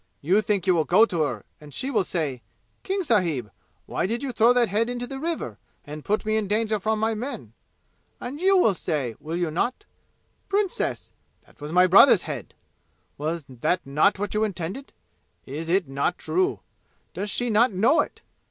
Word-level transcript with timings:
You 0.19 0.41
think 0.41 0.65
you 0.65 0.73
will 0.73 0.83
go 0.83 1.05
to 1.05 1.21
her, 1.21 1.45
and 1.59 1.71
she 1.71 1.91
will 1.91 2.03
say, 2.03 2.41
'King 2.81 3.03
sahib, 3.03 3.51
why 3.85 4.07
did 4.07 4.23
you 4.23 4.31
throw 4.31 4.51
that 4.51 4.67
head 4.67 4.89
into 4.89 5.05
the 5.05 5.19
river, 5.19 5.59
and 5.85 6.03
put 6.03 6.25
me 6.25 6.37
in 6.37 6.47
danger 6.47 6.79
from 6.79 6.99
my 6.99 7.13
men?' 7.13 7.53
And 8.19 8.41
you 8.41 8.57
will 8.57 8.73
say, 8.73 9.13
will 9.19 9.37
you 9.37 9.51
not, 9.51 9.85
'Princess, 10.49 11.13
that 11.45 11.61
was 11.61 11.71
my 11.71 11.85
brother's 11.85 12.23
head!'? 12.23 12.55
Was 13.19 13.45
that 13.47 13.85
not 13.85 14.17
what 14.17 14.33
you 14.33 14.43
intended? 14.43 14.91
Is 15.45 15.69
it 15.69 15.87
not 15.87 16.17
true? 16.17 16.61
Does 17.13 17.29
she 17.29 17.51
not 17.51 17.71
know 17.71 17.99
it? 17.99 18.23